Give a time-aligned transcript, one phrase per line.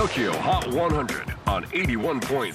[0.00, 2.50] TOKYO HOT 100 on 81.3 J-WAVE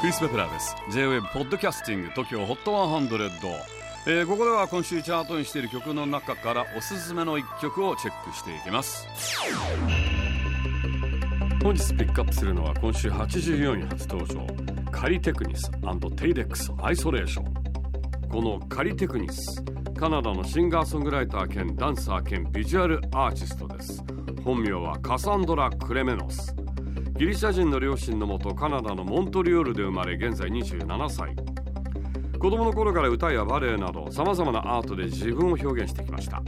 [0.00, 0.76] クリス・ベプラーです。
[0.92, 3.08] J-WAVE ポッドキャスティング TOKYO HOT 100、
[4.06, 9.08] えー、ここでは今週チャートにしている曲の中からおすすめの一曲をチェックしていきます。
[11.64, 14.46] 本日ピックアップするのは今週84位初登場。
[14.92, 17.59] カリテクニステイデックスアイソレーション。
[18.30, 19.60] このカリテクニス。
[19.98, 24.04] カナダのシンガーソングライター兼ダンサー兼ビジュアルアーティストです。
[24.44, 26.54] 本名はカサンドラ・クレメノス。
[27.18, 31.34] ギリシャ人の両親のもとカナダのモントリオールで生まれ現在27歳。
[32.38, 36.40] 子供の頃から歌やバレエなどさまざまなアートで自分を表現してきました。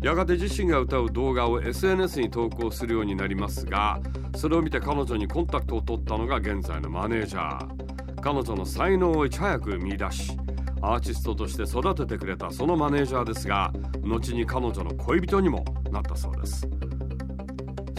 [0.00, 4.00] やがて自身が歌う動画を SNS に投稿するようになりますが
[4.34, 8.20] それを見て彼女にコンタクトを取ったのが現在のマネージャー。
[8.22, 10.36] 彼女の才能をいち早く見出し
[10.80, 16.68] アーティストとして育ててくれたそのマネージャーですが後に彼女の恋人にもなったそうです。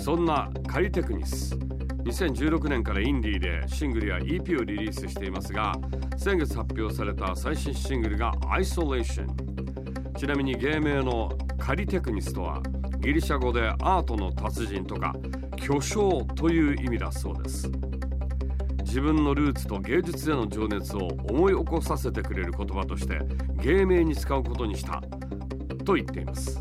[0.01, 5.75] そんなカリテクニス2016年からインディーでシングルや EP をリリースしていますが
[6.17, 9.27] 先月発表された最新シングルが Isolation
[10.17, 12.61] ちなみに芸名のカリテクニスとは
[12.99, 15.13] ギリシャ語でアートの達人とか
[15.57, 17.69] 巨匠という意味だそうです。
[18.89, 23.19] 自分のルーツと芸術への情熱を思い起こさせてくれる言葉として
[23.61, 24.99] 芸名に使うことにした
[25.85, 26.59] と言っています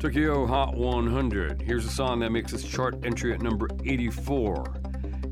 [0.00, 4.64] Tokyo Hot 100 Here's a song that makes its chart entry at number 84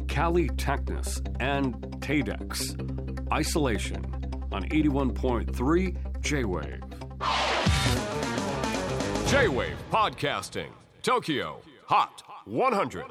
[0.08, 2.76] Cali Technus and Tadex
[3.32, 4.04] Isolation
[4.52, 6.82] on 81.3 J-Wave
[9.26, 10.70] J-Wave Podcasting
[11.02, 13.06] Tokyo Hot 100